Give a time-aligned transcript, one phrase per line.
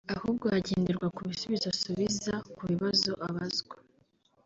[0.15, 3.75] ahubwo hagenderwa ku bisubizo asubiza ku bibazo abazwa